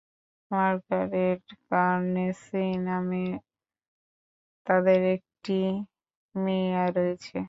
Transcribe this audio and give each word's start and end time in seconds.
Margaret 0.51 1.43
Carnegie 1.67 2.65
নামে 2.85 3.25
তাদের 4.67 5.01
একটি 5.15 5.57
মেয়ে 6.35 6.83
রয়েছে। 6.95 7.37